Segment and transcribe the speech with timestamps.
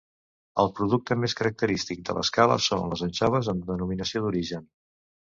[0.61, 4.65] El producte més característic de l'Escala són les anxoves amb denominació d'origen.